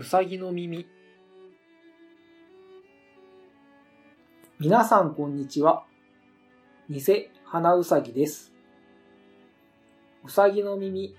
[0.00, 0.86] うさぎの耳
[4.58, 5.84] 皆さんこんにちは。
[6.88, 7.02] 偽
[7.44, 8.50] 花うさぎです。
[10.24, 11.14] うさぎの耳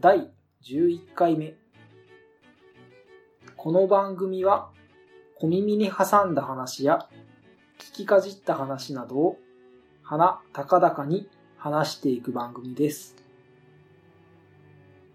[0.00, 0.32] 第
[0.64, 1.54] 11回目。
[3.56, 4.70] この番組は
[5.36, 7.08] 小耳に挟んだ話や
[7.78, 9.38] 聞きかじった話などを
[10.02, 13.14] 鼻高々に話していく番組です。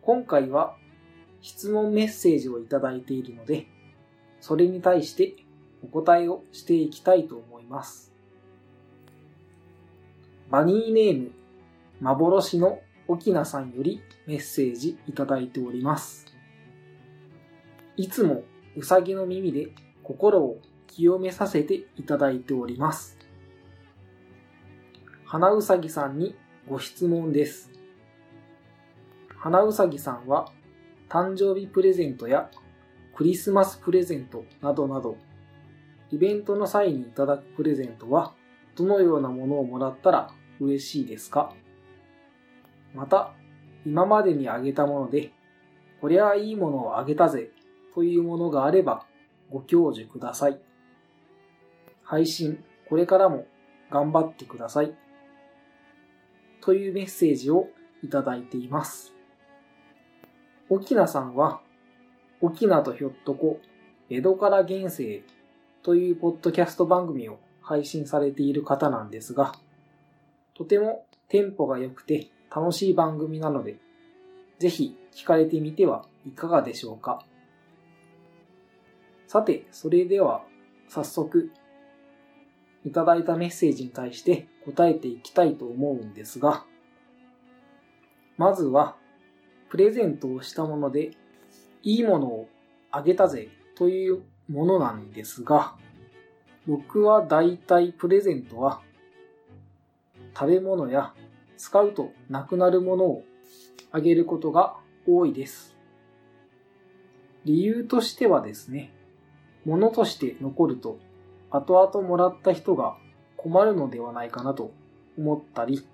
[0.01, 0.77] 今回は
[1.41, 3.67] 質問メッセージをいただいているので、
[4.39, 5.35] それに対して
[5.83, 8.13] お答えをしていきたいと思います。
[10.49, 11.31] バニーネーム、
[12.01, 16.25] 幻の沖縄さんよりメッセージいただいております。
[17.97, 18.43] いつも
[18.75, 19.69] うさぎの耳で
[20.03, 23.17] 心を清めさせていただいております。
[25.25, 26.35] 花うさぎさんに
[26.67, 27.71] ご質問です。
[29.37, 30.51] 花うさぎさんは
[31.11, 32.49] 誕生日プレゼントや
[33.13, 35.17] クリスマスプレゼントなどなど、
[36.09, 38.33] イベントの際にいただくプレゼントは
[38.77, 41.53] どのようなものをもらったら嬉しいですか？
[42.95, 43.33] また、
[43.85, 45.33] 今までにあげたもので、
[45.99, 47.49] こりゃあいいものをあげたぜ
[47.93, 49.05] というものがあれば
[49.49, 50.61] ご教授ください。
[52.03, 53.45] 配信、これからも
[53.89, 54.95] 頑張ってください。
[56.61, 57.67] というメッセージを
[58.01, 59.13] いただいています。
[60.73, 61.59] 沖縄さんは、
[62.39, 63.59] 沖縄とひょっとこ、
[64.09, 65.21] 江戸から現世
[65.83, 69.51] というポッドキャスト番組を配信されている方なんですが、
[70.55, 73.79] とてもテンポが良くて楽しい番組なので、
[74.59, 77.21] ぜひ聞かれてみてはいかがでしょうか。
[79.27, 80.45] さて、それでは
[80.87, 81.51] 早速、
[82.85, 86.63] いただいたメッセージに対して答えていきたいと思うんですが、
[88.37, 88.95] まずは、
[89.71, 91.11] プレゼントをしたもので、
[91.81, 92.49] いいものを
[92.91, 95.75] あげたぜというものなんですが、
[96.67, 98.81] 僕はだいたいプレゼントは、
[100.37, 101.13] 食べ物や
[101.55, 103.23] 使うとなくなるものを
[103.93, 104.75] あげることが
[105.07, 105.77] 多いです。
[107.45, 108.91] 理由としてはですね、
[109.63, 110.99] 物として残ると
[111.49, 112.97] 後々もらった人が
[113.37, 114.73] 困るのではないかなと
[115.17, 115.87] 思ったり、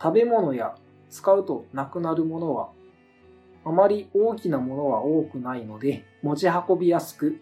[0.00, 0.76] 食べ物や
[1.10, 2.70] 使うとなくなるものは
[3.64, 7.40] あまり大きなものは多くないので持ち運びやすく、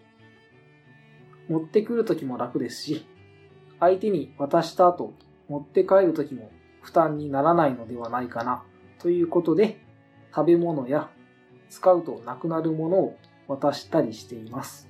[1.47, 3.05] 持ってくるときも楽ですし、
[3.79, 5.13] 相手に渡した後
[5.47, 6.49] 持って帰るときも
[6.81, 8.63] 負担にならないのではないかな
[8.99, 9.77] ということで
[10.33, 11.11] 食べ物や
[11.69, 13.17] 使うとなくなるものを
[13.47, 14.87] 渡したりしています。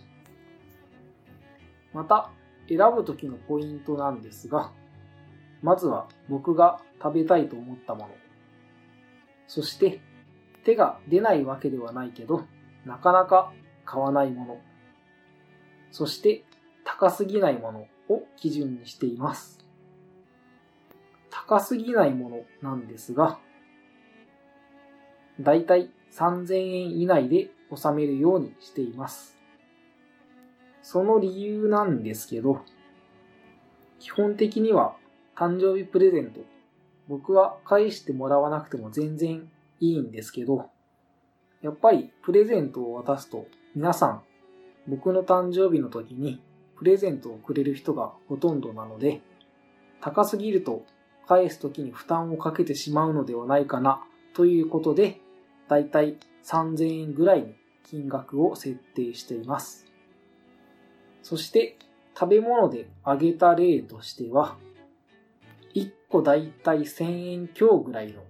[1.94, 2.30] また、
[2.68, 4.72] 選ぶ時のポイントなんですが、
[5.62, 8.25] まずは僕が食べたいと思ったもの。
[9.47, 10.01] そして、
[10.63, 12.45] 手が出ないわけではないけど、
[12.85, 13.53] なかなか
[13.85, 14.57] 買わないもの。
[15.91, 16.44] そして、
[16.83, 19.66] 高すぎないものを基準にしています。
[21.29, 23.39] 高すぎないものなんですが、
[25.39, 29.38] だいたい3000円以内で収めるようにしています。
[30.81, 32.61] その理由なんですけど、
[34.00, 34.95] 基本的には
[35.35, 36.41] 誕生日プレゼント、
[37.07, 39.49] 僕は返してもらわなくても全然
[39.79, 40.69] いいんですけど、
[41.61, 44.23] やっぱりプレゼントを渡すと皆さん
[44.88, 46.41] 僕の誕生日の時に
[46.77, 49.21] プレゼントをくれる人がほとんどなので、
[50.01, 50.85] 高すぎると
[51.27, 54.03] 返す時に負担をかけてしまうのではないかな
[54.35, 55.22] ということで、
[55.67, 59.85] だいたい3000円ぐらいに金額を設定しています。
[61.23, 61.77] そして
[62.17, 64.57] 食べ物であげた例としては、
[66.16, 68.24] 個だいたい1000円強ぐらいの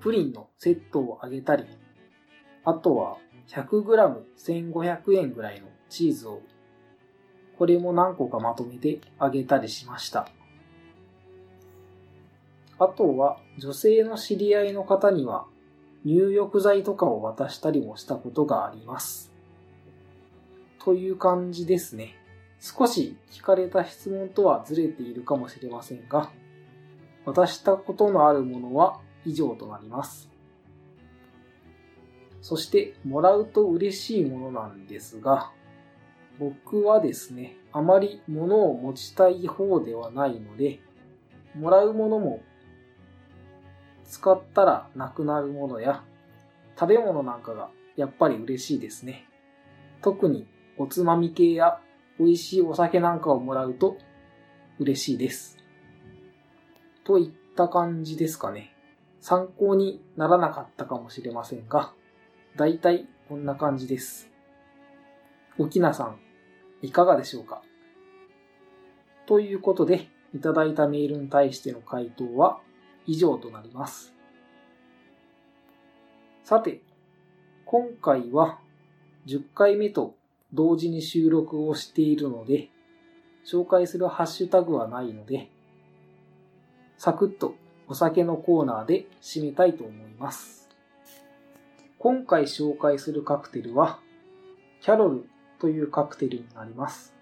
[0.00, 1.64] プリンのセットをあげたり、
[2.62, 3.16] あとは
[3.48, 6.42] 100g1500 円ぐらいのチーズを、
[7.58, 10.28] これも何個かまとめてあげたりしました。
[12.78, 15.46] あとは女性の知り合いの方には
[16.04, 19.32] 入浴剤とかを渡したりもしたことがあります。
[20.84, 22.14] という感じですね。
[22.60, 26.30] 少し聞かれた質問とはずれているかもしれませんが、
[27.24, 30.30] 渡したことのあるものは以上となります。
[32.40, 35.52] そして、もらうと嬉しいものなんですが、
[36.38, 40.80] 僕はですね、あまり物を持ちたい方ではないので、
[41.54, 42.40] もらうものも
[44.04, 46.02] 使ったらなくなるものや
[46.78, 49.26] 食べ物なんかがやっぱり嬉しいですね。
[50.02, 50.46] 特に
[50.78, 51.78] おつまみ系や
[52.18, 53.98] 美味しいお酒なんかをもらうと
[54.78, 55.59] 嬉しいです。
[57.10, 58.72] といった感じですかね。
[59.20, 61.92] 参考にならなかったかもしれませんが、
[62.54, 64.30] だいたいこんな感じです。
[65.58, 66.20] おきなさん、
[66.82, 67.62] いかがでしょうか？
[69.26, 72.60] ということで、いただいたメールに対しての回答は
[73.08, 74.14] 以上となります。
[76.44, 76.80] さて、
[77.64, 78.60] 今回は
[79.26, 80.14] 10回目と
[80.52, 82.68] 同時に収録をしているので、
[83.44, 85.50] 紹介するハッシュタグはないので、
[87.00, 87.54] サクッと
[87.88, 90.68] お酒のコーナーで締めたいと思います。
[91.98, 94.00] 今回紹介するカクテルは、
[94.82, 95.24] キャロル
[95.58, 97.14] というカクテルになります。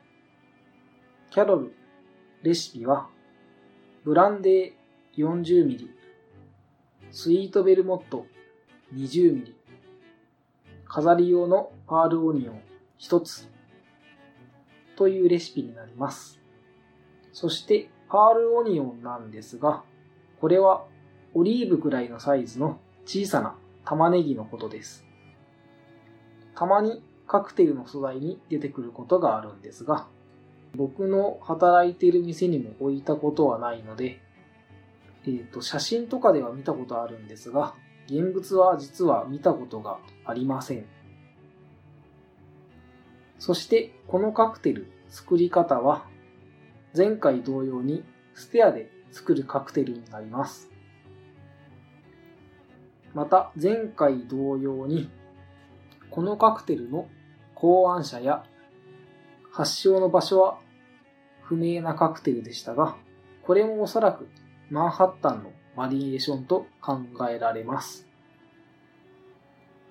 [1.30, 1.72] キャロル、
[2.42, 3.06] レシピは、
[4.02, 5.86] ブランデー 40ml、
[7.12, 8.26] スイートベルモット
[8.96, 9.52] 20ml、
[10.86, 12.62] 飾り用のパールオニオン
[12.98, 13.48] 1つ
[14.96, 16.40] というレシピになります。
[17.32, 19.84] そしてパールオニオンなんですが、
[20.40, 20.84] これは
[21.34, 25.04] オリーブくらいのサイズの小さな玉ねぎのことです。
[26.54, 30.06] たまにカクテルの素材に出てくることがあるんですが、
[30.74, 34.20] 僕の働いている店にも置いたことはないので、
[35.24, 37.74] えっ、ー、と、写真とかでは見たことあるんですが、
[38.06, 40.86] 現物は実は見たことがありません。
[43.38, 46.04] そしてこのカクテル作り方は
[46.98, 48.02] 前回同様に
[48.34, 50.68] ステアで作るカクテルになります。
[53.14, 55.08] また前回同様に
[56.10, 57.06] このカクテルの
[57.54, 58.44] 考案者や
[59.52, 60.58] 発祥の場所は
[61.42, 62.96] 不明なカクテルでしたが、
[63.44, 64.28] これもおそらく
[64.68, 66.98] マンハッタンのバリエーションと考
[67.30, 68.08] えられます。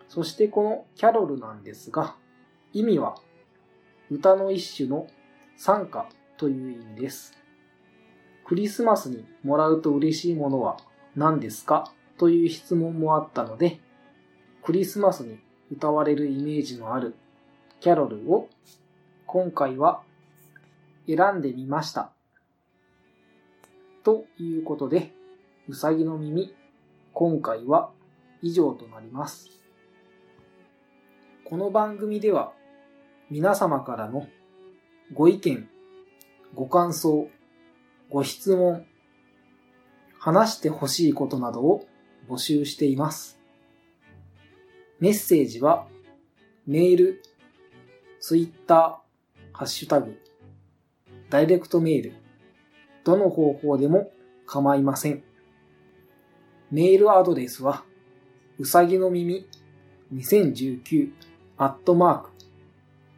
[0.10, 2.18] そしてこのキャロルなんですが、
[2.74, 3.16] 意味は
[4.12, 5.08] 歌の一種の
[5.56, 7.34] 賛歌という意味です。
[8.46, 10.78] クリスマスにもらうと嬉しいものは
[11.16, 11.92] 何ですか？
[12.18, 13.80] という質問もあったので、
[14.64, 15.40] クリスマスに
[15.72, 17.16] 歌われるイメージのある
[17.80, 18.50] キャロルを
[19.26, 20.02] 今回は
[21.08, 22.12] 選んでみました。
[24.04, 25.12] ということで、
[25.68, 26.56] うさぎの耳、
[27.14, 27.90] 今回は
[28.42, 29.50] 以上となります。
[31.44, 32.54] この番組では
[33.30, 34.28] 皆様からの
[35.14, 35.70] ご意見、
[36.54, 37.30] ご感想、
[38.10, 38.86] ご質問、
[40.20, 41.86] 話してほしいことなどを
[42.28, 43.40] 募集しています。
[45.00, 45.88] メッセージは
[46.66, 47.24] メール、
[48.20, 50.20] ツイッター、ハッシュタグ、
[51.30, 52.14] ダイレクトメール、
[53.04, 54.12] どの方法でも
[54.46, 55.24] 構いません。
[56.72, 57.84] メールアドレスは、
[58.60, 59.48] うさぎの耳
[60.14, 61.12] 2019
[61.58, 62.32] アットマーク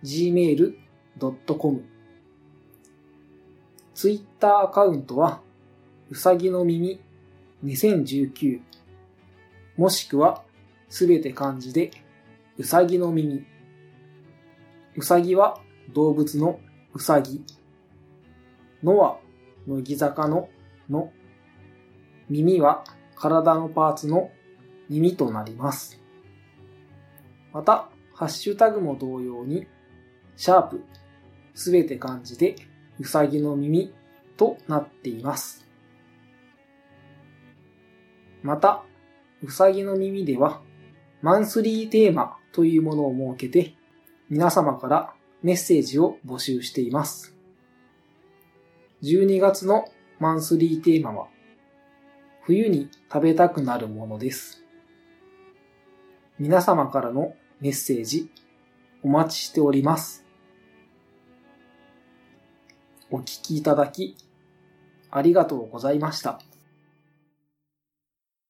[0.03, 1.83] gmail.com
[3.99, 5.41] ツイッターアカウントは、
[6.09, 7.01] うさぎの耳
[7.65, 8.61] 2019
[9.75, 10.41] もしくは
[10.87, 11.91] すべて漢字で
[12.57, 13.45] うさぎの耳。
[14.95, 15.59] うさぎは
[15.93, 16.61] 動物の
[16.93, 17.43] うさぎ。
[18.81, 19.19] のは
[19.67, 20.47] 乃木坂の
[20.89, 21.11] の。
[22.29, 22.85] 耳は
[23.15, 24.31] 体のパーツの
[24.87, 26.01] 耳となります。
[27.51, 29.67] また、ハッシュタグも同様に、
[30.37, 30.85] シャープ、
[31.53, 32.55] すべて漢字で
[32.99, 33.93] うさぎの耳
[34.37, 35.65] となっています。
[38.43, 38.83] また、
[39.41, 40.61] うさぎの耳では、
[41.21, 43.73] マンスリーテーマというものを設けて、
[44.29, 45.13] 皆様から
[45.43, 47.35] メッセージを募集しています。
[49.03, 49.85] 12月の
[50.19, 51.27] マンスリーテーマは、
[52.43, 54.63] 冬に食べたくなるものです。
[56.37, 58.29] 皆様からのメッセージ
[59.03, 60.28] お待ちしております。
[63.11, 64.15] お聞きいただき
[65.11, 66.39] ありがとうございました。